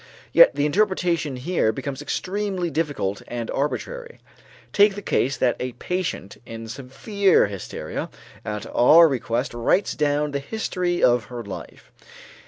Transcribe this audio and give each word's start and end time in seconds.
Yet 0.33 0.55
the 0.55 0.65
interpretation 0.65 1.35
here 1.35 1.71
becomes 1.71 2.01
extremely 2.01 2.71
difficult 2.71 3.21
and 3.27 3.51
arbitrary. 3.51 4.19
Take 4.73 4.95
the 4.95 5.01
case 5.03 5.37
that 5.37 5.55
a 5.59 5.73
patient 5.73 6.37
in 6.43 6.67
severe 6.69 7.45
hysteria 7.45 8.09
at 8.43 8.65
our 8.73 9.07
request 9.07 9.53
writes 9.53 9.93
down 9.93 10.31
the 10.31 10.39
history 10.39 11.03
of 11.03 11.25
her 11.25 11.43
life. 11.43 11.91